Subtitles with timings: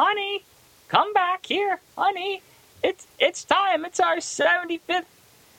[0.00, 0.42] honey,
[0.88, 2.42] come back here, honey.
[2.82, 3.84] It's it's time.
[3.84, 5.04] It's our 75th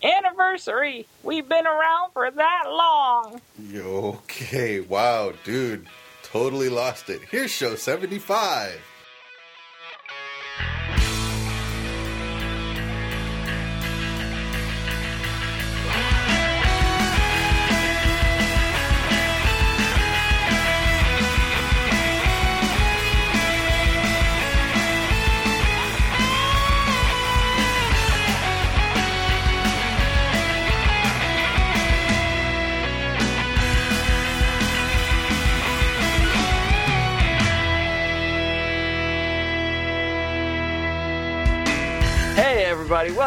[0.03, 1.05] anniversary.
[1.21, 3.41] We've been around for that long.
[3.75, 5.85] Okay, wow, dude,
[6.23, 7.21] totally lost it.
[7.29, 8.81] Here's show 75.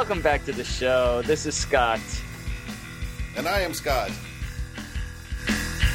[0.06, 1.22] Welcome back to the show.
[1.22, 1.98] This is Scott.
[3.38, 4.10] And I am Scott.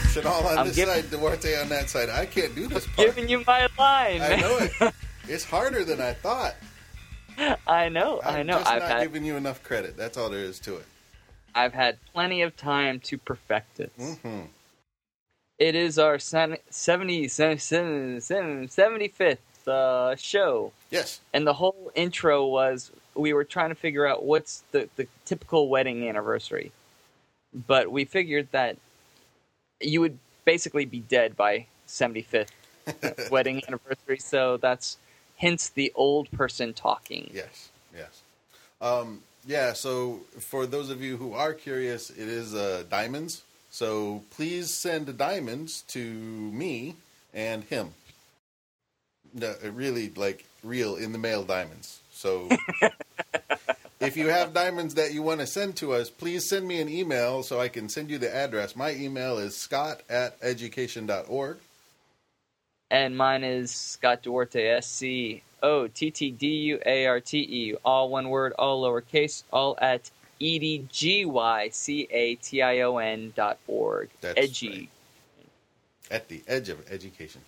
[0.10, 2.10] Chanel on I'm this giving- side, Duarte on that side.
[2.10, 3.10] I can't do this part.
[3.10, 4.24] Giving you my line.
[4.24, 4.72] I know it.
[5.28, 6.56] It's harder than I thought.
[7.68, 8.20] I know.
[8.26, 8.58] I'm I know.
[8.58, 9.96] just I've not had giving you enough credit.
[9.96, 10.86] That's all there is to it.
[11.54, 13.92] I've had plenty of time to perfect it.
[13.96, 14.40] hmm
[15.60, 19.38] It is our 70, 70, 75th
[19.68, 20.72] uh, show.
[20.90, 21.22] Yes.
[21.32, 25.70] And the whole intro was we were trying to figure out what's the, the typical
[25.70, 26.72] wedding anniversary.
[27.68, 28.78] But we figured that
[29.82, 32.50] you would basically be dead by 75th
[33.32, 34.20] wedding anniversary.
[34.20, 34.98] So that's
[35.38, 37.30] hence the old person talking.
[37.34, 37.70] Yes.
[37.96, 38.22] Yes.
[38.82, 39.74] Um, yeah.
[39.74, 43.44] So for those of you who are curious, it is uh, diamonds.
[43.72, 46.96] So please send diamonds to me
[47.34, 47.94] and him.
[49.34, 52.00] No, really, like real in the mail diamonds.
[52.20, 52.50] So
[54.02, 56.90] if you have diamonds that you want to send to us, please send me an
[56.90, 58.76] email so I can send you the address.
[58.76, 61.60] My email is scott at edgycation.org.
[62.92, 67.38] And mine is Scott Duarte, S C O T T D U A R T
[67.38, 72.62] E, all one word, all lowercase, all at E D G Y C A T
[72.62, 74.10] I O N dot org.
[74.20, 74.70] That's Edgy.
[74.70, 74.90] right.
[76.12, 77.42] At the edge of education.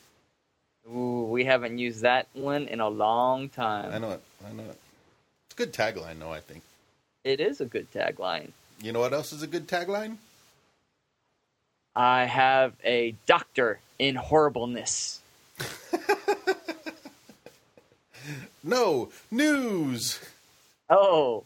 [0.88, 3.92] Ooh, we haven't used that one in a long time.
[3.94, 4.22] I know it.
[4.48, 4.80] I know it.
[5.46, 6.64] It's a good tagline, though, I think.
[7.24, 8.52] It is a good tagline.
[8.82, 10.18] You know what else is a good tagline?
[11.96, 15.20] I have a doctor in horribleness.
[18.64, 20.20] No, news.
[20.90, 21.46] Oh,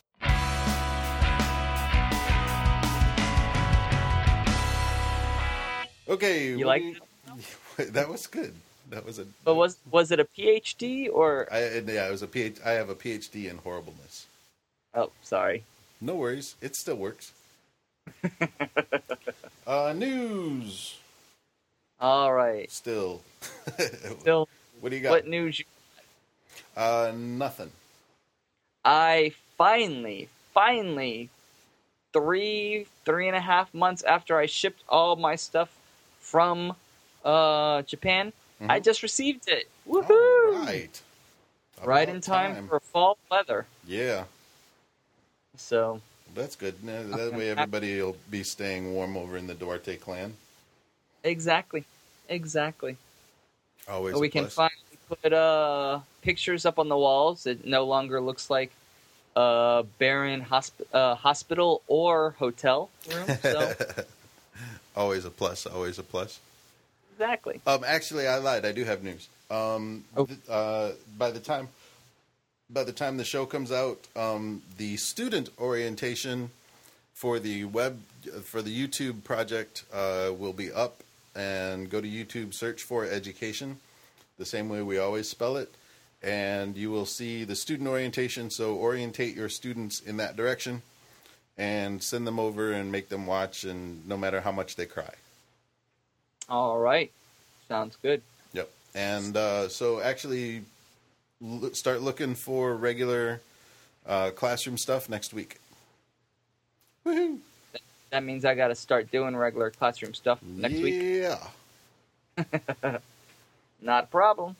[6.08, 6.50] Okay.
[6.50, 6.84] You like
[7.78, 8.54] that was good.
[8.90, 9.25] That was a.
[9.44, 11.47] but was was it a PhD or?
[11.51, 12.63] I, yeah, it was a PhD.
[12.66, 14.28] I have a PhD in horribleness.
[14.94, 15.63] Oh, sorry.
[16.01, 16.56] No worries.
[16.62, 17.31] It still works.
[19.68, 20.97] uh, news.
[22.00, 22.69] All right.
[22.72, 23.22] Still.
[24.19, 24.47] Still,
[24.79, 25.12] what do you got?
[25.12, 25.59] what news?
[25.59, 25.66] you-
[26.75, 27.72] Uh, nothing.
[28.84, 31.29] I finally, finally,
[32.13, 35.69] three, three and a half months after I shipped all my stuff
[36.19, 36.75] from
[37.23, 38.84] uh, Japan, I Mhm.
[38.84, 39.68] just received it.
[39.88, 40.66] All Woohoo!
[40.66, 41.02] right.
[41.84, 43.68] Right in time, for fall weather.
[43.86, 44.26] Yeah,
[45.58, 46.02] So,
[46.34, 46.82] that's good.
[46.84, 50.36] That way, everybody will be staying warm over in the Duarte clan.
[51.24, 51.84] exactly,
[52.30, 52.98] exactly.
[53.88, 54.16] Always.
[54.16, 57.46] we a can finally put uh, pictures up on the walls.
[57.46, 58.72] It no longer looks like
[59.36, 63.28] a barren hosp- uh, hospital or hotel room.
[63.42, 63.74] So,
[64.96, 65.66] always a plus.
[65.68, 66.40] Always a plus.
[67.16, 67.62] Exactly.
[67.66, 68.66] Um, actually, I lied.
[68.66, 69.28] I do have news.
[69.50, 70.26] Um, Oh.
[70.26, 71.70] th- uh, by the time,
[72.70, 76.52] by the time the show comes out, um, the student orientation
[77.14, 78.02] for the web
[78.44, 81.02] for the YouTube project uh, will be up.
[81.38, 83.76] And go to YouTube, search for edgycation,
[84.38, 85.70] the same way we always spell it,
[86.24, 88.50] and you will see the student orientation.
[88.50, 90.82] So orientate your students in that direction,
[91.58, 93.66] and send them over and make them watch.
[93.66, 95.14] And no matter how much they cry.
[96.50, 97.12] All right.
[97.68, 98.22] Sounds good.
[98.54, 98.70] Yep.
[98.94, 100.62] And uh, so actually
[101.44, 103.42] l- start looking for regular
[104.06, 105.59] uh, classroom stuff next week.
[107.06, 107.40] Woohoo!
[108.12, 110.96] That means I got to start doing regular classroom stuff next week.
[111.02, 111.40] Yeah.
[113.82, 114.56] Not a problem.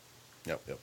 [0.46, 0.80] Yep, yep.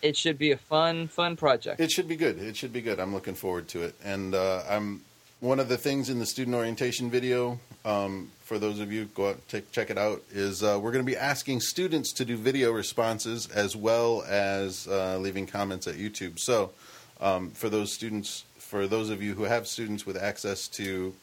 [0.00, 1.80] It should be a fun, fun project.
[1.80, 2.38] It should be good.
[2.38, 3.00] It should be good.
[3.00, 3.96] I'm looking forward to it.
[4.04, 5.02] And uh, I'm
[5.40, 7.58] one of the things in the student orientation video.
[7.84, 10.22] Um, for those of you go out take, check it out.
[10.32, 14.88] Is uh, we're going to be asking students to do video responses as well as
[14.88, 16.38] uh, leaving comments at YouTube.
[16.38, 16.72] So
[17.20, 21.14] um, for those students, for those of you who have students with access to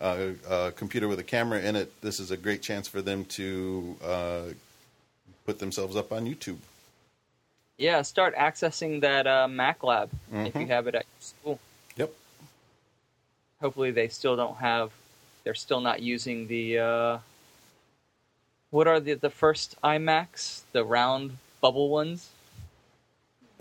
[0.00, 3.24] uh, a computer with a camera in it, this is a great chance for them
[3.26, 4.42] to uh,
[5.44, 6.56] put themselves up on YouTube.
[7.76, 10.68] Yeah, start accessing that uh, Mac Lab if you Mhm.
[10.68, 11.58] have it at your school.
[13.60, 13.66] Yep.
[13.66, 14.90] Hopefully, they still don't have.
[15.44, 16.78] They're still not using the.
[16.78, 17.18] Uh,
[18.70, 20.62] what are the the first iMacs?
[20.72, 22.30] The round bubble ones.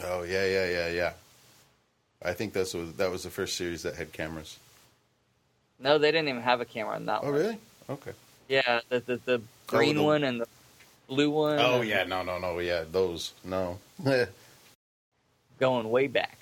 [0.04, 1.14] Oh yeah, yeah, yeah, yeah.
[2.24, 4.58] I think that's was that was the first series that had cameras.
[5.80, 7.34] No, they didn't even have a camera on that Oh one.
[7.34, 7.58] really?
[7.90, 8.12] Okay.
[8.48, 10.48] Yeah, the the, the green the- one and the
[11.08, 11.60] blue one.
[11.60, 13.78] Oh and yeah, no, no, no, yeah, those no.
[14.06, 14.32] yep.
[15.60, 16.38] going way back.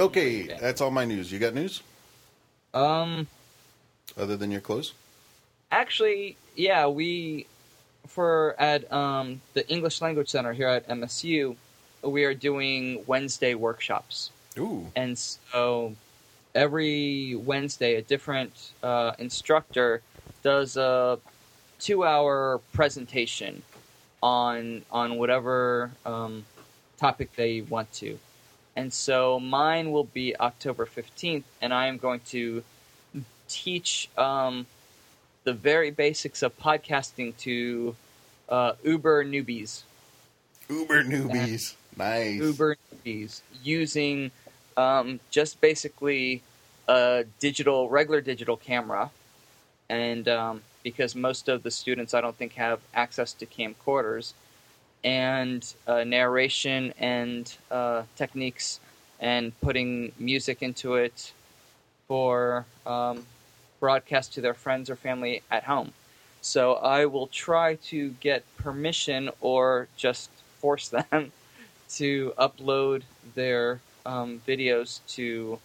[0.00, 0.56] Okay, Okay.
[0.60, 1.30] that's all my news.
[1.30, 1.82] You got news
[2.72, 3.26] Um,
[4.16, 4.94] other than your clothes?
[5.70, 7.46] actually, yeah, we
[8.08, 11.54] for at um the English Language Center here at MSU,
[12.02, 14.30] we are doing Wednesday workshops.
[14.58, 14.90] Ooh.
[14.96, 15.94] and so
[16.56, 20.02] every Wednesday, a different uh, instructor
[20.42, 21.18] does a
[21.78, 23.62] two-hour presentation
[24.22, 26.44] on on whatever um,
[26.98, 28.18] topic they want to.
[28.80, 32.64] And so mine will be October fifteenth, and I am going to
[33.46, 34.64] teach um,
[35.44, 37.94] the very basics of podcasting to
[38.48, 39.82] uh, Uber newbies.
[40.70, 41.74] Uber newbies.
[41.94, 42.40] Nice.
[42.40, 44.30] Uber newbies using
[44.78, 46.40] um, just basically
[46.88, 49.10] a digital, regular digital camera,
[49.90, 54.32] and um, because most of the students I don't think have access to camcorders,
[55.04, 58.80] and uh, narration and uh, techniques,
[59.20, 61.32] and putting music into it
[62.08, 63.24] for um,
[63.78, 65.92] broadcast to their friends or family at home.
[66.42, 71.32] So I will try to get permission or just force them
[71.90, 73.02] to upload
[73.34, 75.58] their um, videos to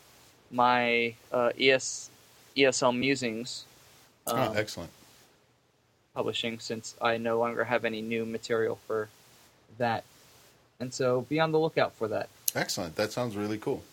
[0.52, 2.10] my uh, ES,
[2.56, 3.66] ESL Musings
[4.28, 4.90] um, oh, excellent.
[6.14, 9.10] publishing since I no longer have any new material for
[9.77, 10.04] that.
[10.80, 12.30] And so be on the lookout for that.
[12.54, 12.95] Excellent.
[12.95, 13.83] That sounds really cool.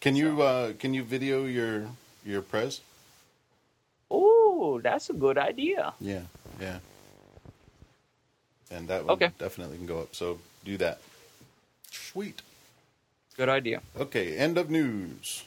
[0.00, 1.86] Can you uh, can you video your
[2.24, 2.80] your prez?
[4.10, 5.92] Oh, that's a good idea.
[6.00, 6.22] Yeah,
[6.60, 6.78] yeah.
[8.70, 9.30] And that one Okay.
[9.38, 10.14] definitely can go up.
[10.14, 11.00] So do that.
[11.90, 12.42] Sweet.
[13.36, 13.82] Good idea.
[13.98, 15.44] Okay, end of news.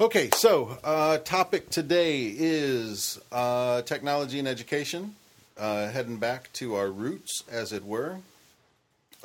[0.00, 5.14] Okay, so uh, topic today is uh, technology and education,
[5.58, 8.16] uh, heading back to our roots, as it were.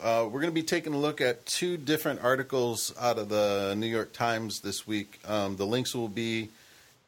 [0.03, 3.73] Uh, we're going to be taking a look at two different articles out of the
[3.77, 5.17] New York Times this week.
[5.25, 6.49] Um, the links will be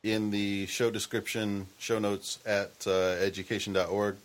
[0.02, 4.16] in the show description, show notes at uh, edgycation.org.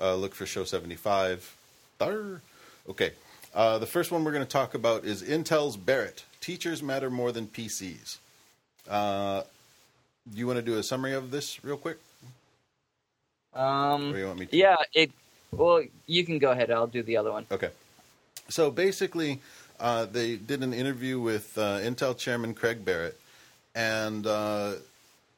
[0.00, 1.56] Uh, look for show 75.
[2.00, 2.40] There.
[2.90, 3.12] Okay.
[3.54, 6.24] The first one we're going to talk about is Intel's Barrett.
[6.40, 8.18] Teachers matter more than PCs.
[8.88, 9.42] Uh,
[10.32, 11.98] do you want to do a summary of this real quick?
[13.54, 14.56] Um, Or you want me to?
[14.56, 15.10] yeah, it.
[15.50, 16.70] Well, you can go ahead.
[16.70, 17.46] I'll do the other one.
[17.50, 17.70] Okay.
[18.48, 19.40] So basically,
[19.80, 23.18] uh, they did an interview with uh, Intel chairman Craig Barrett,
[23.74, 24.74] and uh,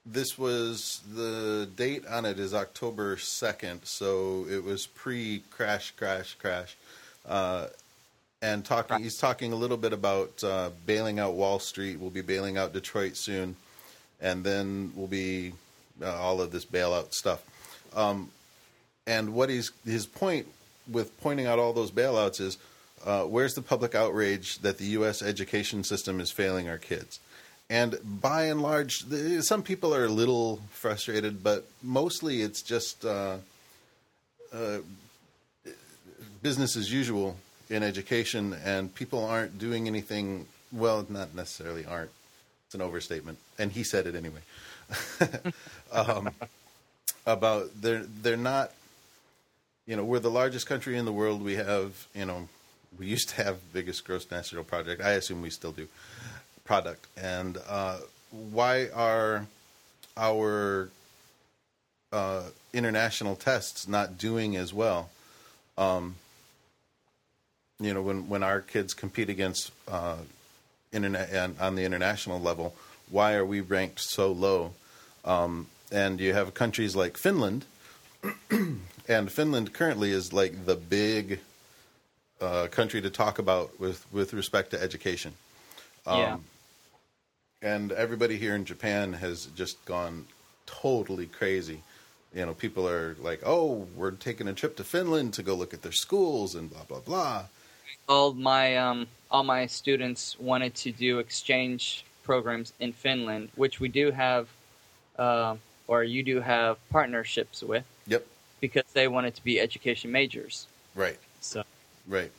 [0.05, 6.35] this was the date on it is October 2nd, so it was pre crash, crash,
[6.35, 6.77] crash.
[8.43, 11.99] And talking, he's talking a little bit about uh, bailing out Wall Street.
[12.01, 13.55] We'll be bailing out Detroit soon,
[14.19, 15.53] and then we'll be
[16.01, 17.45] uh, all of this bailout stuff.
[17.95, 18.31] Um,
[19.07, 20.47] and what he's his point
[20.91, 22.57] with pointing out all those bailouts is
[23.05, 25.21] uh, where's the public outrage that the U.S.
[25.21, 27.21] education system is failing our kids?
[27.69, 33.05] And by and large, the, some people are a little frustrated, but mostly it's just
[33.05, 33.37] uh,
[34.53, 34.79] uh,
[36.43, 37.37] business as usual
[37.71, 40.47] in education, and people aren't doing anything.
[40.73, 42.11] Well, not necessarily aren't.
[42.67, 44.41] It's an overstatement, and he said it anyway.
[45.93, 46.31] um,
[47.27, 48.73] about they're they're not
[49.91, 51.43] you know, we're the largest country in the world.
[51.43, 52.49] We have, you know,
[52.97, 55.03] we used to have biggest gross national project.
[55.03, 55.89] I assume we still do
[56.65, 57.09] product.
[57.21, 57.99] And uh,
[58.31, 59.47] why are
[60.17, 60.91] our
[62.13, 65.11] uh, international tests not doing as well?
[65.77, 66.15] Um,
[67.81, 70.17] you know, when when our kids compete against uh,
[70.93, 72.75] internet and on the international level,
[73.11, 74.73] why are we ranked so low?
[75.25, 77.65] Um, and you have countries like Finland
[79.09, 81.41] and Finland currently is like the big
[82.41, 85.33] uh, country to talk about with with respect to education.
[86.07, 86.37] yeah.
[87.63, 90.27] And everybody here in Japan has just gone
[90.65, 91.83] totally crazy.
[92.35, 95.75] You know, people are like, "Oh, we're taking a trip to Finland to go look
[95.75, 97.45] at their schools and blah blah blah."
[98.09, 103.89] All my um, all my students wanted to do exchange programs in Finland, which we
[103.89, 104.49] do have.
[105.19, 105.57] Uh,
[105.91, 108.25] or you do have partnerships with Yep.
[108.61, 110.69] because they wanted to be education majors.
[110.95, 111.19] Right.
[111.41, 111.65] So
[112.07, 112.31] Right.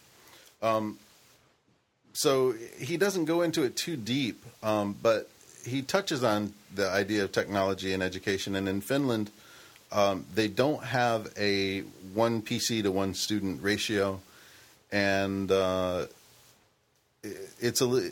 [0.62, 0.98] Um,
[2.14, 5.30] so he doesn't go into it too deep, um, but
[5.66, 8.56] he touches on the idea of technology and education.
[8.56, 9.32] And in Finland,
[9.92, 11.82] um, they don't have a
[12.14, 14.22] one PC to one student ratio,
[14.92, 16.06] and uh,
[17.24, 18.12] it- it's a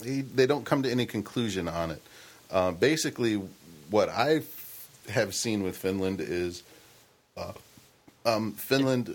[0.00, 2.02] they don't come to any conclusion on it.
[2.50, 3.34] Uh, basically,
[3.90, 4.42] what I
[5.10, 6.62] have seen with Finland is
[7.36, 7.52] uh,
[8.24, 9.14] um, Finland.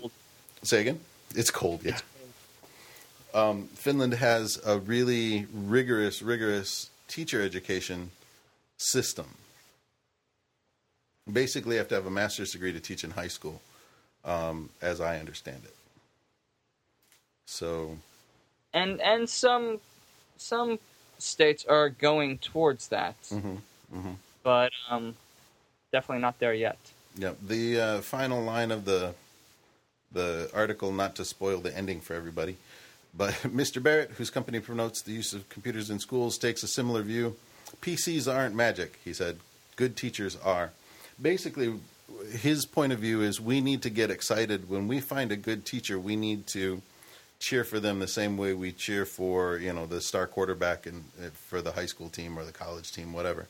[0.62, 1.00] Say again.
[1.34, 1.80] It's cold.
[1.84, 1.98] Yeah.
[3.32, 8.10] Um, Finland has a really rigorous, rigorous teacher education
[8.76, 9.26] system.
[11.30, 13.60] Basically, you have to have a master's degree to teach in high school,
[14.24, 15.74] um, as I understand it.
[17.46, 17.98] So,
[18.72, 19.80] and and some
[20.36, 20.78] some
[21.18, 23.58] states are going towards that, mhm,
[23.94, 24.16] mhm.
[24.42, 25.14] but um,
[25.92, 26.78] definitely not there yet.
[27.16, 27.32] yeah.
[27.46, 29.14] The uh, final line of the
[30.12, 32.56] the article, not to spoil the ending for everybody,
[33.16, 33.82] but Mr.
[33.82, 37.36] Barrett, whose company promotes the use of computers in schools, takes a similar view.
[37.82, 39.38] PCs aren't magic, he said.
[39.76, 40.70] Good teachers are.
[41.20, 41.74] Basically,
[42.30, 45.64] his point of view is we need to get excited when we find a good
[45.66, 45.98] teacher.
[45.98, 46.80] We need to
[47.38, 51.04] cheer for them the same way we cheer for you know the star quarterback and
[51.32, 53.48] for the high school team or the college team, whatever.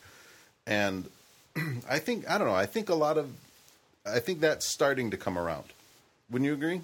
[0.67, 1.09] And
[1.89, 2.55] I think I don't know.
[2.55, 3.31] I think a lot of
[4.05, 5.65] I think that's starting to come around.
[6.29, 6.81] Wouldn't you agree?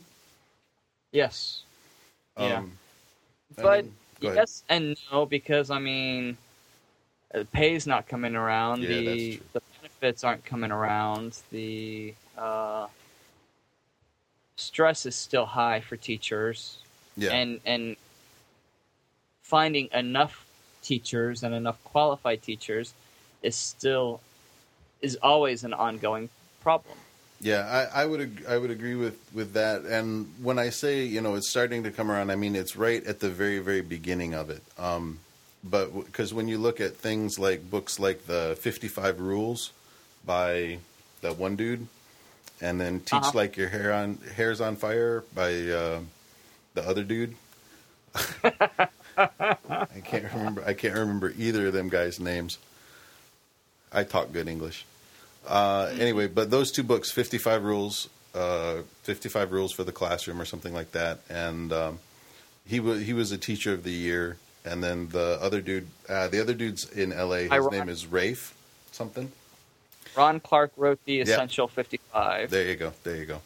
[1.11, 1.63] Yes,
[2.37, 2.57] Yeah.
[2.59, 2.77] Um,
[3.57, 6.37] I but mean, yes and no because I mean,
[7.33, 8.83] the pay's not coming around.
[8.83, 11.37] Yeah, the the benefits aren't coming around.
[11.51, 12.87] The uh,
[14.55, 16.77] stress is still high for teachers.
[17.21, 17.33] Yeah.
[17.33, 17.95] and and
[19.43, 20.45] finding enough
[20.81, 22.93] teachers and enough qualified teachers
[23.43, 24.19] is still
[25.01, 26.29] is always an ongoing
[26.61, 26.97] problem.
[27.43, 29.81] Yeah, I, I would ag- I would agree with, with that.
[29.81, 33.03] And when I say you know it's starting to come around, I mean it's right
[33.05, 34.63] at the very very beginning of it.
[34.77, 35.19] Um,
[35.63, 39.71] but because when you look at things like books like the Fifty Five Rules
[40.25, 40.79] by
[41.21, 41.87] that one dude,
[42.61, 43.31] and then Teach Uh-huh.
[43.33, 45.99] Like Your Hair on Hair's on Fire by uh,
[46.73, 47.35] the other dude.
[49.17, 50.63] I can't remember.
[50.65, 52.57] I can't remember either of them guys' names.
[53.91, 54.85] I talk good English.
[55.47, 60.45] Uh, anyway, but those two books, 55 Rules, uh, 55 Rules for the Classroom or
[60.45, 61.19] something like that.
[61.29, 61.99] And um,
[62.65, 64.37] he, was he was a teacher of the year.
[64.63, 67.49] And then the other dude, uh, the other dude's in LA.
[67.49, 68.55] His name is Rafe
[68.91, 69.31] something.
[70.15, 72.49] Ron Clark wrote the Essential 55.
[72.49, 72.93] There you go.
[73.03, 73.41] There you go.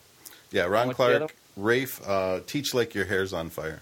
[0.51, 3.81] Yeah, Ron what's the other Clark, Rafe, uh, teach like your hair's on fire.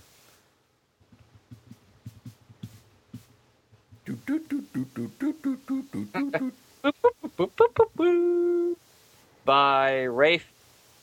[9.46, 10.52] By Rafe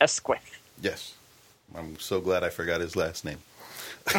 [0.01, 0.59] Esquith.
[0.81, 1.15] Yes.
[1.75, 3.39] I'm so glad I forgot his last name.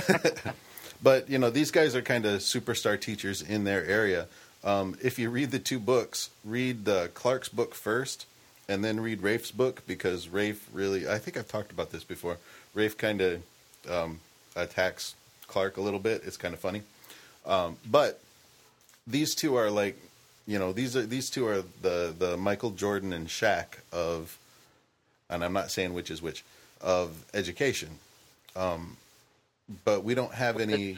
[1.03, 4.27] but, you know, these guys are kind of superstar teachers in their area.
[4.63, 8.25] Um, if you read the two books, read the Clark's book first
[8.71, 12.37] and then read Rafe's book because Rafe really, I think I've talked about this before.
[12.73, 13.41] Rafe kind of
[13.89, 14.21] um,
[14.55, 15.15] attacks
[15.47, 16.21] Clark a little bit.
[16.25, 16.83] It's kind of funny.
[17.45, 18.21] Um, but
[19.05, 19.97] these two are like,
[20.47, 24.37] you know, these are these two are the the Michael Jordan and Shaq of,
[25.29, 26.43] and I'm not saying which is which
[26.79, 27.89] of education.
[28.55, 28.95] Um,
[29.83, 30.97] but we don't have any.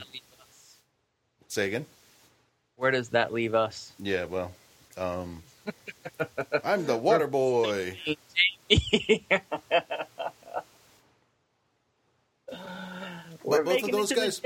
[1.48, 1.86] Say again.
[2.76, 3.92] Where does that leave us?
[4.00, 4.52] Yeah, well,
[4.98, 5.42] um,
[6.64, 7.98] I'm the water boy.
[13.44, 14.42] We're both of those it to the guys-.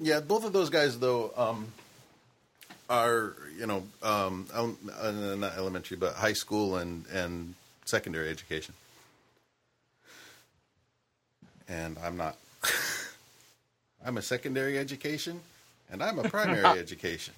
[0.00, 1.72] Yeah, both of those guys though um,
[2.88, 4.66] are you know um, uh,
[5.36, 8.74] not elementary but high school and and secondary education,
[11.68, 12.36] and I'm not.
[14.04, 15.40] I'm a secondary education,
[15.90, 17.34] and I'm a primary education.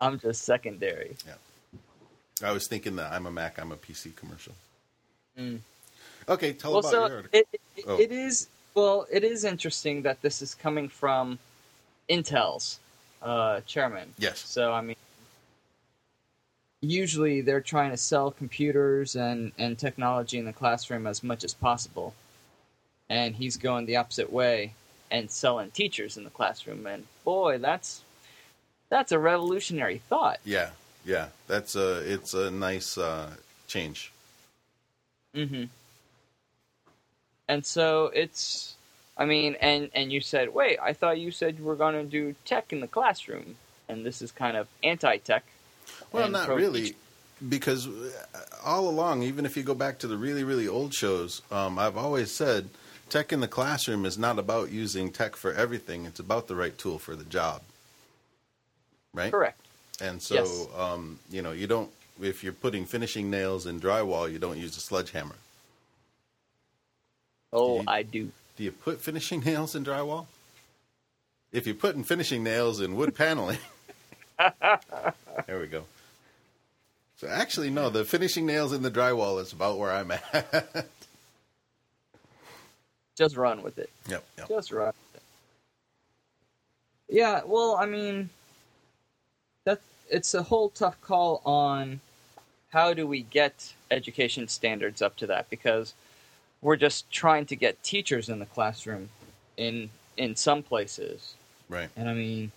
[0.00, 1.16] I'm just secondary.
[2.42, 4.54] I was thinking that I'm a Mac, I'm a PC commercial.
[5.38, 5.60] Mm.
[6.28, 7.38] Okay, tell well, about so your article.
[7.40, 7.98] it, it, Oh.
[8.00, 11.38] it is well, it is interesting that this is coming from
[12.08, 12.80] Intel's
[13.22, 14.12] uh, chairman.
[14.18, 14.40] Yes.
[14.40, 14.96] So I mean,
[16.80, 21.54] usually they're trying to sell computers and and technology in the classroom as much as
[21.54, 22.14] possible,
[23.08, 24.74] and he's going the opposite way
[25.10, 26.86] and selling teachers in the classroom.
[26.86, 28.02] And boy, that's
[28.88, 30.38] that's a revolutionary thought.
[30.44, 30.70] Yeah,
[31.04, 33.30] yeah, that's a it's a nice uh,
[33.66, 34.12] change.
[35.34, 35.64] Mm-hmm.
[37.48, 38.74] And so it's,
[39.18, 42.04] I mean, and and you said, wait, I thought you said you were going to
[42.04, 43.56] do tech in the classroom,
[43.88, 45.44] and this is kind of anti-tech.
[46.12, 46.94] Well, not pro- really.
[47.48, 48.10] because uh,
[48.64, 51.96] all along, even if you go back to the really, really old shows, um, I've
[51.96, 52.70] always said
[53.10, 56.06] tech in the classroom is not about using tech for everything.
[56.06, 57.62] It's about the right tool for the job.
[59.12, 59.30] Right?
[59.30, 59.60] Correct.
[60.00, 60.66] And so, Yes.
[60.76, 64.76] um, you know, you don't, if you're putting finishing nails in drywall, you don't use
[64.76, 65.36] a sledgehammer.
[67.52, 68.30] Oh, You- I do.
[68.56, 70.26] Do you put finishing nails in drywall?
[71.52, 73.58] If you're putting finishing nails in wood paneling,
[74.38, 75.84] there we go.
[77.16, 80.86] So actually, no, the finishing nails in the drywall is about where I'm at.
[83.16, 83.88] Just run with it.
[84.08, 84.48] yep, yep.
[84.48, 85.22] Just run with it.
[87.16, 88.30] Yeah, well, I mean,
[89.64, 89.80] that
[90.10, 92.00] it's a whole tough call on
[92.70, 95.94] how do we get education standards up to that because
[96.60, 99.08] we're just trying to get teachers in the classroom
[99.56, 101.34] in in some places,
[101.68, 101.88] Right.
[101.96, 102.52] and I mean,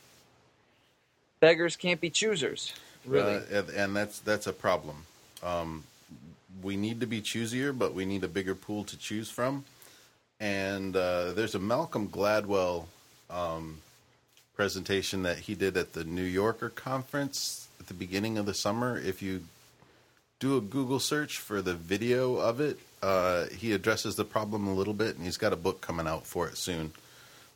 [1.40, 2.74] beggars can't be choosers,
[3.06, 3.36] really.
[3.38, 5.06] Uh, and, and that's that's a problem.
[5.42, 5.84] Um,
[6.62, 9.66] we need to be choosier, but we need a bigger pool to choose from.
[10.40, 12.86] And uh, there's a Malcolm Gladwell
[13.30, 13.80] um,
[14.58, 18.98] presentation that he did at the New Yorker conference at the beginning of the summer.
[19.00, 19.44] If you
[20.40, 24.74] do a Google search for the video of it, uh, he addresses the problem a
[24.74, 26.92] little bit, and he's got a book coming out for it soon.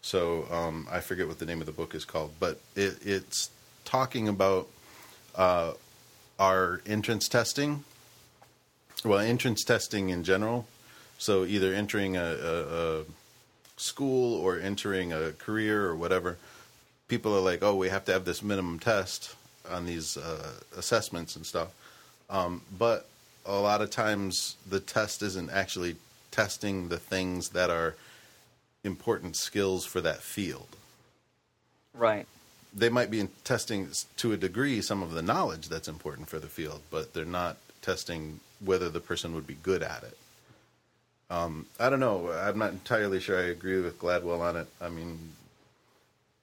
[0.03, 3.49] So um, I forget what the name of the book is called, but it, it's
[3.83, 4.67] talking about
[5.35, 5.73] uh,
[6.39, 7.83] our entrance testing.
[9.03, 10.67] Well, entrance testing in general.
[11.17, 13.03] So either entering a, a, a
[13.77, 16.37] school or entering a career or whatever,
[17.11, 19.35] people are like, "Oh, we have to have this minimum test
[19.69, 21.69] on these uh, assessments and stuff."
[22.29, 23.07] Um, but
[23.45, 25.97] a lot of times, the test isn't actually
[26.31, 27.95] testing the things that are
[28.83, 30.77] important skills for that field
[31.93, 32.25] right.
[32.73, 36.47] they might be testing to a degree some of the knowledge that's important for the
[36.47, 40.17] field, but they're not testing whether the person would be good at it.
[41.29, 42.31] Um, I don't know.
[42.31, 44.67] I'm not entirely sure I agree with Gladwell on it.
[44.81, 45.33] I mean,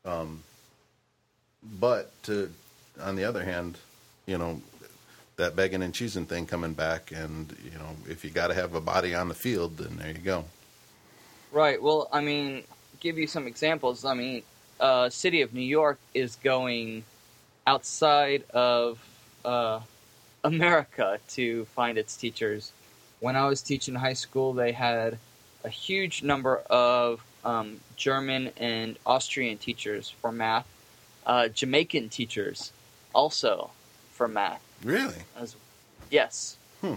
[0.05, 0.43] um,
[1.63, 2.51] but to,
[3.01, 3.79] on the other hand,
[4.27, 4.61] you know,
[5.37, 8.75] that begging and choosing thing coming back, and you know, if you got to have
[8.75, 10.45] a body on the field, then there you go.
[11.53, 11.81] Right.
[11.81, 12.65] Well, I mean,
[13.01, 14.05] give you some examples.
[14.05, 14.43] I mean,
[14.81, 17.05] uh, City of New York is going
[17.67, 18.99] outside of
[19.45, 19.81] uh,
[20.45, 22.73] America to find its teachers.
[23.21, 25.19] When I was teaching high school, they had
[25.65, 30.67] a huge number of um, German and Austrian teachers for math,
[31.29, 32.73] uh, Jamaican teachers
[33.15, 33.71] also
[34.13, 34.63] for math.
[34.83, 35.23] Really?
[35.37, 35.55] As
[36.11, 36.57] yes.
[36.81, 36.95] Hmm.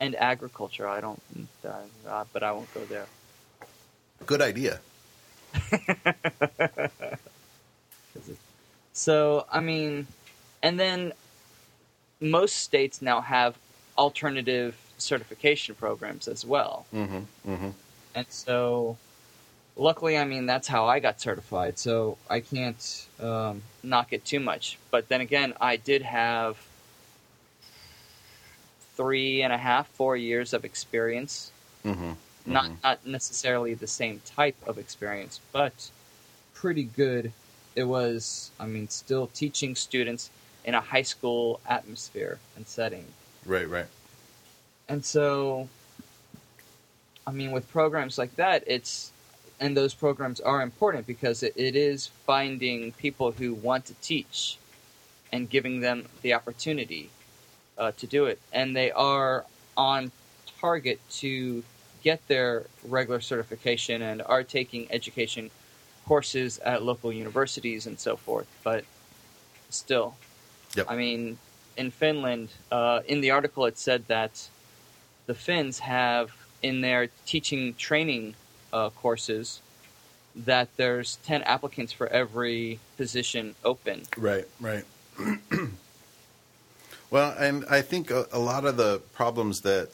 [0.00, 0.88] And agriculture.
[0.88, 1.22] I don't,
[1.64, 1.70] uh,
[2.08, 3.06] uh, but I won't go there.
[4.26, 4.80] Good idea.
[8.94, 10.06] So, I mean,
[10.62, 11.12] and then
[12.20, 13.58] most states now have
[13.98, 16.86] alternative certification programs as well.
[16.94, 17.52] Mm-hmm.
[17.52, 17.70] Mm-hmm.
[18.14, 18.96] And so,
[19.76, 21.78] luckily, I mean, that's how I got certified.
[21.78, 24.78] So I can't um, knock it too much.
[24.90, 26.56] But then again, I did have
[28.96, 31.50] three and a half, four years of experience.
[31.84, 32.12] Mm-hmm.
[32.46, 35.90] Not not necessarily the same type of experience, but
[36.52, 37.32] pretty good.
[37.74, 40.30] It was, I mean, still teaching students
[40.64, 43.06] in a high school atmosphere and setting.
[43.46, 43.68] Right.
[43.68, 43.86] Right.
[44.88, 45.68] And so,
[47.26, 49.10] I mean, with programs like that, it's,
[49.64, 54.58] and those programs are important because it, it is finding people who want to teach
[55.32, 57.08] and giving them the opportunity
[57.78, 58.38] uh, to do it.
[58.52, 60.12] And they are on
[60.60, 61.64] target to
[62.02, 65.50] get their regular certification and are taking education
[66.06, 68.46] courses at local universities and so forth.
[68.62, 68.84] But
[69.70, 70.14] still,
[70.76, 70.86] Yep.
[70.90, 71.38] I mean,
[71.76, 74.48] in Finland, uh, in the article, it said that
[75.26, 78.34] the Finns have in their teaching training
[78.74, 79.60] uh, courses
[80.36, 84.02] that there's 10 applicants for every position open.
[84.16, 84.84] Right, right.
[87.10, 89.90] well, and I think a, a lot of the problems that,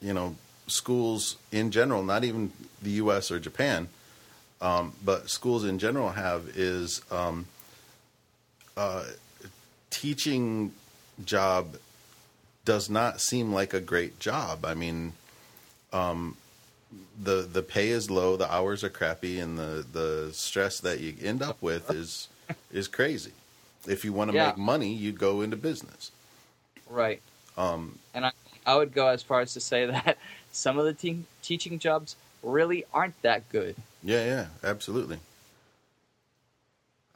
[0.00, 0.36] you know,
[0.68, 3.32] schools in general, not even the U.S.
[3.32, 3.88] or Japan,
[4.60, 7.46] um, but schools in general have is um,
[8.76, 9.04] uh,
[9.90, 10.72] teaching
[11.24, 11.76] job
[12.64, 14.64] does not seem like a great job.
[14.64, 15.14] I mean,
[15.92, 16.36] um,
[17.20, 21.14] the the pay is low, the hours are crappy, and the the stress that you
[21.22, 22.28] end up with is
[22.72, 23.32] is crazy.
[23.86, 24.48] If you want to Yeah.
[24.48, 26.10] make money, you go into business.
[26.88, 27.20] Right.
[27.56, 28.32] Um, And I,
[28.66, 30.18] I would go as far as to say that
[30.52, 33.76] some of the te- teaching jobs really aren't that good.
[34.02, 35.18] yeah, yeah, absolutely.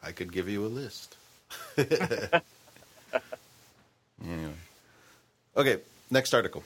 [0.03, 1.17] I could give you a list.
[1.79, 2.31] anyway,
[5.57, 5.79] Okay,
[6.11, 6.62] next article.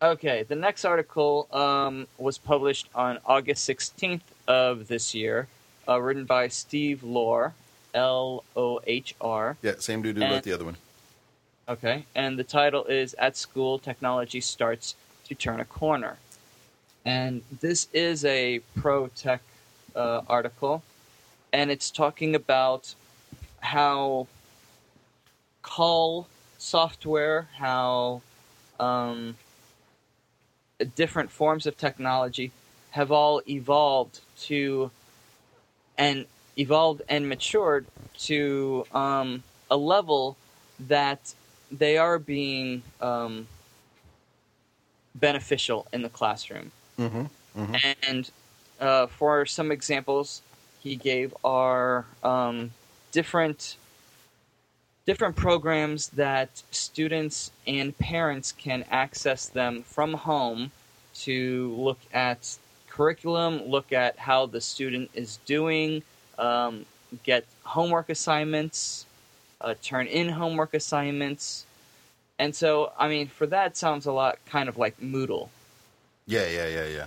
[0.00, 5.48] Okay, the next article um, was published on August 16th of this year,
[5.88, 7.52] uh, written by Steve Lohr,
[7.94, 9.56] L O H R.
[9.60, 10.76] Yeah, same dude who And- wrote the other one.
[11.68, 14.94] Okay, and the title is At School Technology Starts
[15.26, 16.16] to Turn a Corner.
[17.04, 19.42] And this is a pro tech
[19.96, 20.82] uh, article,
[21.52, 22.94] and it's talking about
[23.60, 24.28] how
[25.62, 28.22] call software, how
[28.80, 29.36] um,
[30.84, 32.52] different forms of technology
[32.90, 34.90] have all evolved to
[35.96, 37.86] and evolved and matured
[38.16, 40.36] to um, a level
[40.80, 41.34] that
[41.70, 43.46] they are being um,
[45.14, 46.70] beneficial in the classroom.
[46.98, 47.74] Mm-hmm.
[48.06, 48.30] And
[48.80, 50.42] uh, for some examples,
[50.80, 52.70] he gave are um,
[53.12, 53.76] different
[55.08, 60.70] different programs that students and parents can access them from home
[61.14, 62.58] to look at
[62.90, 66.02] curriculum, look at how the student is doing,
[66.38, 66.84] um,
[67.24, 69.06] get homework assignments,
[69.62, 71.64] uh, turn in homework assignments.
[72.38, 75.48] And so, I mean, for that, sounds a lot kind of like Moodle
[76.26, 77.06] Yeah, yeah, yeah, yeah.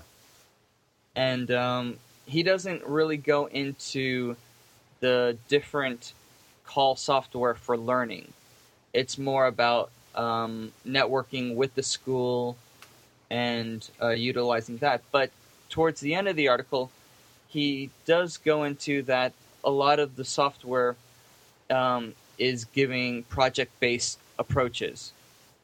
[1.15, 4.37] and um, he doesn't really go into
[5.01, 6.13] the different
[6.71, 8.31] call software for learning.
[8.93, 12.55] It's more about um, networking with the school
[13.29, 15.01] and uh, utilizing that.
[15.12, 15.31] But
[15.69, 16.89] towards the end of the article,
[17.49, 19.34] he does go into that
[19.65, 20.95] a lot of the software
[21.69, 25.12] um, is giving project based approaches.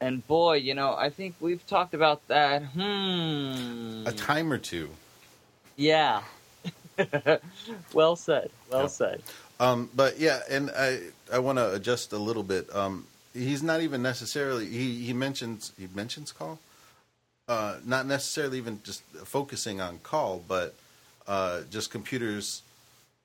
[0.01, 2.63] And boy, you know, I think we've talked about that.
[2.63, 4.03] Hmm.
[4.05, 4.89] A time or two.
[5.77, 6.21] Yeah.
[7.93, 8.49] well said.
[8.69, 8.87] Well Yeah.
[8.87, 9.23] said.
[9.59, 10.99] Um, but yeah, and I
[11.31, 12.73] I want to adjust a little bit.
[12.75, 16.59] Um, he's not even necessarily he he mentions he mentions call,
[17.47, 20.75] uh, not necessarily even just focusing on call, but
[21.27, 22.61] uh, just computers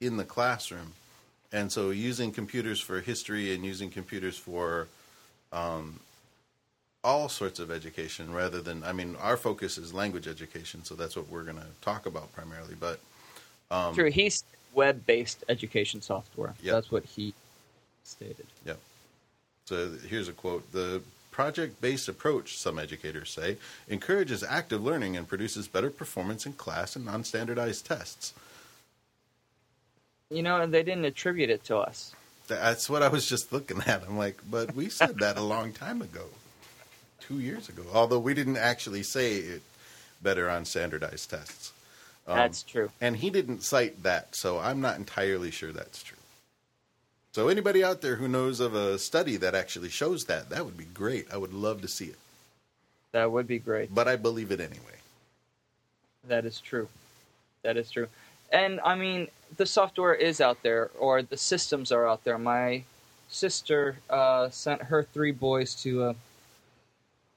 [0.00, 0.94] in the classroom,
[1.52, 4.88] and so using computers for history and using computers for
[5.52, 6.00] um,
[7.04, 11.14] all sorts of education rather than I mean our focus is language education, so that's
[11.14, 13.00] what we're going to talk about primarily, but.
[13.70, 14.10] Um, True.
[14.10, 16.54] He's web based education software.
[16.62, 16.74] Yep.
[16.74, 17.34] That's what he
[18.04, 18.46] stated.
[18.66, 18.78] Yep.
[19.64, 20.70] So here's a quote.
[20.72, 23.56] The project based approach, some educators say,
[23.88, 28.34] encourages active learning and produces better performance in class and non standardized tests.
[30.30, 32.14] You know, and they didn't attribute it to us.
[32.48, 34.02] That's what I was just looking at.
[34.06, 36.26] I'm like, but we said that a long time ago,
[37.20, 39.62] two years ago, although we didn't actually say it
[40.22, 41.72] better on standardized tests.
[42.26, 42.90] Um, That's true.
[43.00, 46.18] And he didn't cite that, so I'm not entirely sure that's true.
[47.32, 50.76] So anybody out there who knows of a study that actually shows that, that would
[50.76, 51.26] be great.
[51.32, 52.18] I would love to see it.
[53.12, 53.94] That would be great.
[53.94, 54.98] But I believe it anyway.
[56.28, 56.88] That is true.
[57.62, 58.06] That is true.
[58.52, 62.38] And I mean, the software is out there, or the systems are out there.
[62.38, 62.84] My
[63.28, 66.16] sister uh, sent her three boys to a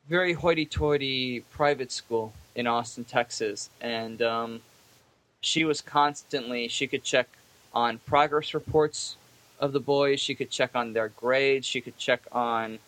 [0.09, 4.61] very hoity-toity private school in Austin, Texas, and um,
[5.45, 6.67] she was constantly.
[6.67, 7.27] She could check
[7.71, 9.15] on progress reports
[9.59, 10.19] of the boys.
[10.19, 11.67] She could check on their grades.
[11.67, 12.79] She could check on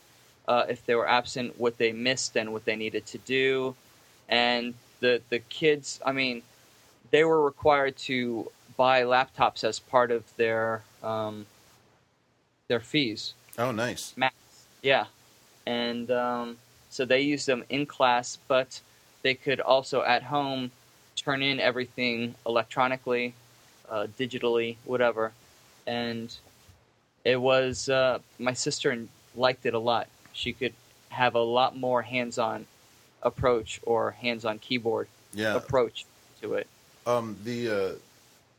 [0.48, 3.76] uh, if they were absent, what they missed, and what they needed to do.
[4.28, 6.42] And the the kids, I mean,
[7.12, 11.46] they were required to buy laptops as part of their um,
[12.70, 13.36] their fees.
[13.60, 14.14] Oh, nice.
[14.18, 15.06] Macs, yeah,
[15.68, 16.58] and um,
[16.90, 18.82] so they used them in class, but
[19.22, 20.72] they could also at home
[21.18, 23.34] turn in everything electronically,
[23.90, 25.34] uh, digitally, whatever,
[25.86, 26.34] and
[27.26, 28.98] it was uh, my sister
[29.36, 30.08] liked it a lot.
[30.32, 30.74] She could
[31.10, 32.66] have a lot more hands-on
[33.24, 35.56] approach or hands-on keyboard Yeah.
[35.56, 36.06] approach
[36.42, 36.68] to it.
[37.06, 37.92] Um, the uh,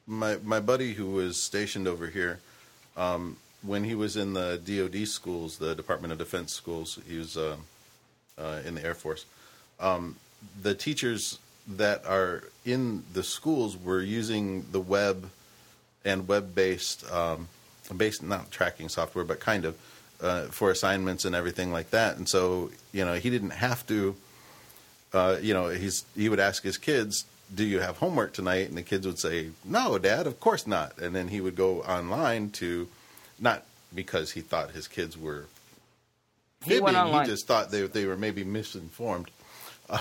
[0.06, 2.40] my my buddy who was stationed over here,
[2.96, 7.36] um, when he was in the DoD schools, the Department of Defense schools, he was
[7.36, 7.56] uh,
[8.36, 9.24] uh, in the Air Force.
[9.80, 10.16] Um,
[10.62, 11.38] the teachers
[11.76, 15.30] that are in the schools were using the web
[16.04, 17.48] and web based um,
[17.96, 19.76] based not tracking software, but kind of
[20.20, 22.16] uh, for assignments and everything like that.
[22.16, 24.16] And so you know he didn't have to.
[25.12, 28.76] Uh, you know, he's he would ask his kids, "Do you have homework tonight?" And
[28.76, 32.50] the kids would say, "No, Dad, of course not." And then he would go online
[32.60, 32.88] to,
[33.38, 33.62] not
[33.94, 35.46] because he thought his kids were
[36.62, 37.24] He fibbing, went online.
[37.24, 39.30] he just thought they they were maybe misinformed,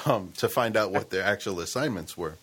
[0.05, 2.35] um, to find out what their actual assignments were,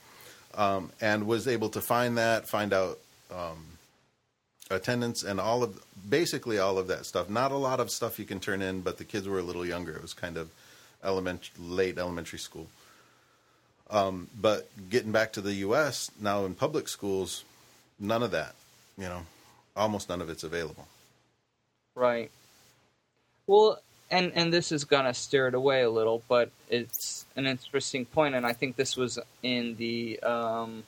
[0.55, 2.99] um, and was able to find that, find out
[3.33, 3.65] um,
[4.71, 7.29] attendance, and all of basically all of that stuff.
[7.29, 9.67] Not a lot of stuff you can turn in, but the kids were a little
[9.67, 9.95] younger.
[9.95, 10.51] It was kind of
[11.03, 12.69] element late elementary school.
[13.91, 16.11] Um, but getting back to the U.S.
[16.21, 17.45] now in public schools,
[18.01, 18.55] none of that.
[18.97, 19.23] You know,
[19.77, 20.87] almost none of it's available.
[21.95, 22.31] Right.
[23.47, 28.05] Well, and and this is gonna steer it away a little, but it's an interesting
[28.05, 30.85] point, and I think this was in the um,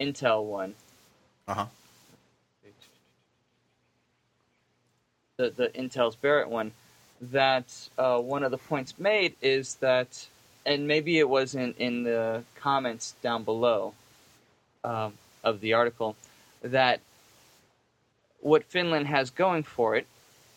[0.00, 0.74] Intel one.
[1.48, 1.66] Uh huh.
[5.36, 6.72] The the Intel's Barrett one.
[7.20, 10.26] That uh, one of the points made is that,
[10.66, 13.94] and maybe it wasn't in the comments down below
[14.82, 15.14] um,
[15.44, 16.16] of the article,
[16.62, 17.00] that
[18.40, 20.06] what Finland has going for it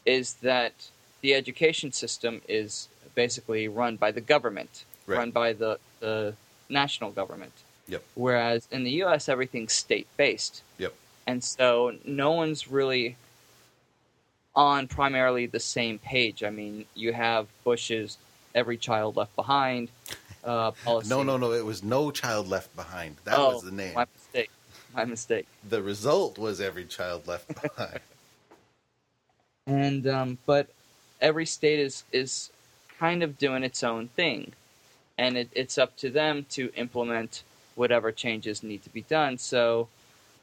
[0.05, 0.73] is that
[1.21, 5.17] the education system is basically run by the government, Right.
[5.17, 6.35] run by the, the
[6.69, 7.53] national government.
[7.87, 8.03] Yep.
[8.15, 10.63] Whereas in the U.S., everything's state based.
[10.79, 10.93] Yep.
[11.27, 13.15] And so no one's really
[14.55, 16.43] on primarily the same page.
[16.43, 18.17] I mean, you have Bush's
[18.53, 19.89] Every Child Left Behind
[20.43, 21.09] uh, policy.
[21.09, 21.51] No, no, no.
[21.51, 23.17] It was No Child Left Behind.
[23.25, 23.93] That oh, was the name.
[23.95, 24.49] My mistake.
[24.95, 25.47] My mistake.
[25.67, 27.99] The result was Every Child Left Behind.
[29.67, 30.67] And um, but
[31.21, 32.51] every state is is
[32.99, 34.53] kind of doing its own thing,
[35.17, 37.43] and it, it's up to them to implement
[37.75, 39.87] whatever changes need to be done, so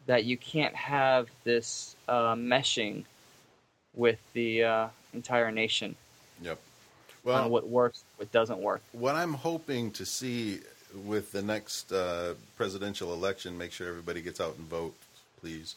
[0.07, 3.05] that you can't have this uh, meshing
[3.95, 5.95] with the uh, entire nation
[6.41, 6.59] yep.
[7.25, 8.83] on Well, what works, what doesn't work.
[8.93, 10.61] what I'm hoping to see
[11.07, 14.95] with the next uh, presidential election, make sure everybody gets out and vote,
[15.41, 15.77] please,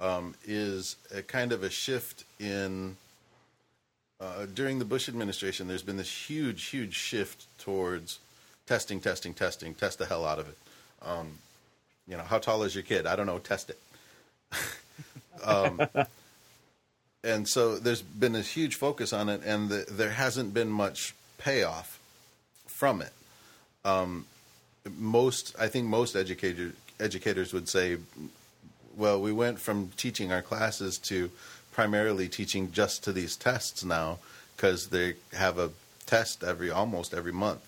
[0.00, 2.96] um, is a kind of a shift in.
[4.18, 8.18] Uh, during the Bush administration, there's been this huge, huge shift towards
[8.66, 10.56] testing, testing, testing, test the hell out of it.
[11.02, 11.38] Um,
[12.08, 13.06] you know, how tall is your kid?
[13.06, 13.78] I don't know, test it.
[15.44, 15.82] um,
[17.24, 21.14] and so there's been this huge focus on it, and the, there hasn't been much
[21.38, 21.98] payoff
[22.66, 23.12] from it.
[23.84, 24.26] Um,
[24.96, 27.98] most, I think, most educator, educators would say,
[28.96, 31.30] well, we went from teaching our classes to
[31.72, 34.18] primarily teaching just to these tests now
[34.56, 35.70] because they have a
[36.06, 37.60] test every almost every month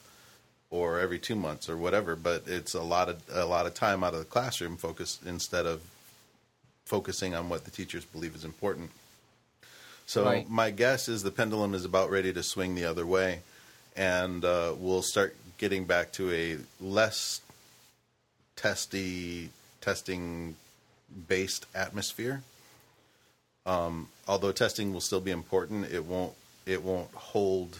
[0.70, 2.16] or every two months or whatever.
[2.16, 5.66] But it's a lot of a lot of time out of the classroom focus instead
[5.66, 5.82] of
[6.86, 8.90] focusing on what the teachers believe is important.
[10.06, 10.48] So Right.
[10.48, 13.40] my guess is the pendulum is about ready to swing the other way,
[13.94, 17.42] and uh, we'll start getting back to a less
[18.56, 19.50] testy
[19.82, 20.56] testing
[21.28, 22.42] based atmosphere.
[23.66, 26.32] Um, although testing will still be important, it won't
[26.66, 27.78] it won't hold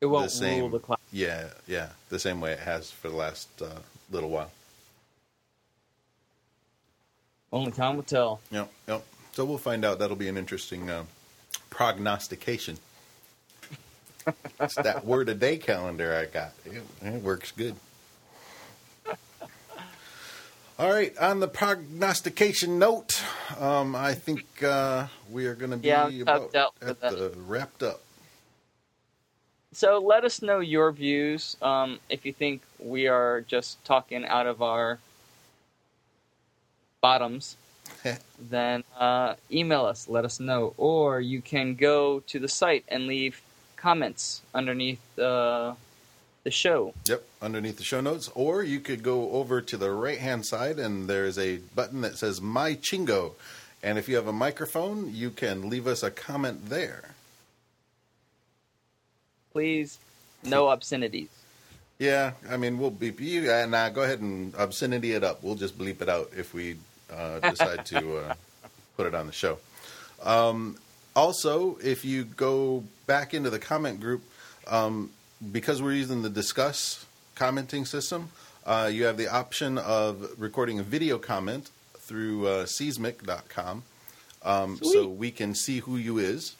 [0.00, 0.60] It won't the same.
[0.60, 0.98] rule the class.
[1.12, 4.50] Yeah, yeah, the same way it has for the last uh, little while.
[7.52, 8.40] Only time will tell.
[8.50, 9.04] Yep, yep.
[9.32, 9.98] So we'll find out.
[9.98, 11.04] That'll be an interesting uh,
[11.70, 12.78] prognostication.
[14.60, 16.52] it's that word a day calendar I got.
[16.64, 17.74] It, it works good.
[20.78, 21.16] All right.
[21.18, 23.22] On the prognostication note,
[23.58, 27.00] um, I think uh, we are going to be Yeah, about tapped out for at
[27.00, 28.00] the wrapped up.
[29.72, 31.56] So let us know your views.
[31.62, 34.98] Um, if you think we are just talking out of our
[37.00, 37.56] bottoms,
[38.38, 40.08] then uh, email us.
[40.08, 43.42] Let us know, or you can go to the site and leave
[43.76, 45.74] comments underneath uh,
[46.44, 46.94] the show.
[47.06, 48.30] Yep, underneath the show notes.
[48.34, 52.18] Or you could go over to the right hand side and there's a button that
[52.18, 53.32] says MyChingo.
[53.82, 57.14] And if you have a microphone, you can leave us a comment there.
[59.52, 59.98] Please,
[60.44, 61.28] no obscenities.
[61.98, 63.50] Yeah, I mean, we'll beep you.
[63.52, 65.42] Uh, nah, go ahead and obscenity it up.
[65.42, 66.76] We'll just bleep it out if we
[67.12, 68.34] uh, decide to uh,
[68.96, 69.58] put it on the show.
[70.22, 70.78] Um,
[71.14, 74.22] also, if you go back into the comment group,
[74.66, 75.10] um,
[75.50, 78.30] because we're using the Disqus commenting system,
[78.64, 83.82] uh, you have the option of recording a video comment through uh, seesmic.com.
[84.44, 86.56] Um, so we can see who you is.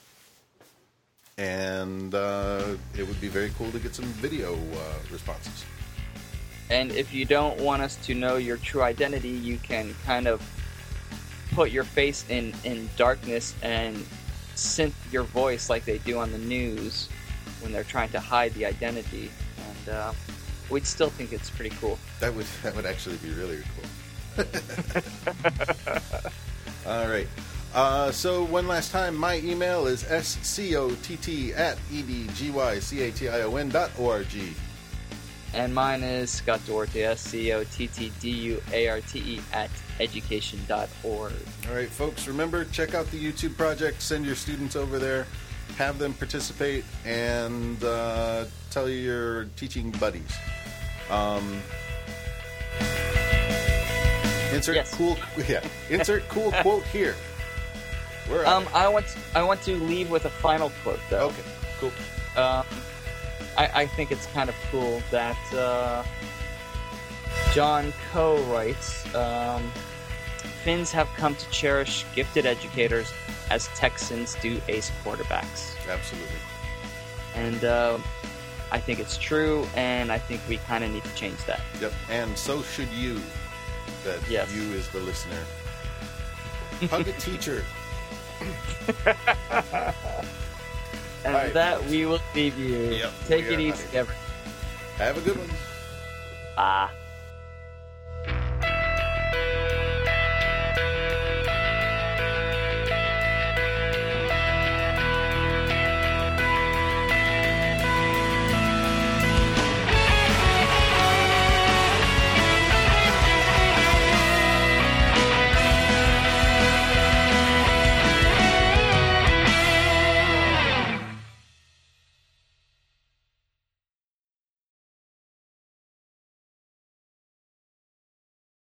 [1.38, 5.64] And uh, it would be very cool to get some video uh, responses.
[6.70, 10.40] And if you don't want us to know your true identity, you can kind of
[11.52, 13.96] put your face in, in darkness and
[14.54, 17.08] synth your voice like they do on the news
[17.62, 19.30] when they're trying to hide the identity.
[19.86, 20.12] And uh,
[20.70, 21.98] we'd still think it's pretty cool.
[22.20, 24.44] That would that would actually be really cool.
[26.86, 27.28] All right.
[27.74, 34.26] Uh, so one last time, my email is scott at edgycation dot org.
[35.54, 39.18] And mine is Scott Duarte, S C O T T D U A R T
[39.18, 41.32] E, at edgycation.org.
[41.68, 42.26] All right, folks.
[42.26, 44.00] Remember, check out the YouTube project.
[44.00, 45.26] Send your students over there.
[45.78, 50.30] Have them participate, and uh, tell your teaching buddies.
[51.10, 51.60] Um,
[54.52, 54.94] insert Yes.
[54.94, 55.16] cool,
[55.48, 55.62] yeah.
[55.90, 57.14] Insert cool quote here.
[58.28, 61.26] Where Um, I want I want to leave with a final quote though.
[61.28, 61.42] okay,
[61.80, 61.92] cool.
[62.36, 62.64] Um,
[63.58, 66.04] I, I think it's kind of cool that uh,
[67.52, 69.62] John Coe writes um,
[70.64, 73.12] Finns have come to cherish gifted educators
[73.52, 75.76] as Texans do ace quarterbacks.
[75.86, 76.38] Absolutely.
[77.34, 77.98] And uh,
[78.70, 81.60] I think it's true, and I think we kind of need to change that.
[81.80, 81.92] Yep.
[82.10, 83.20] And so should you.
[84.04, 84.52] That Yes.
[84.54, 85.38] you is the listener.
[86.90, 87.62] Hug a teacher.
[91.24, 92.78] And right, that, we will leave you.
[92.94, 93.86] Yep, Take it easy.
[94.98, 95.48] Have a good one.
[96.58, 96.90] Ah.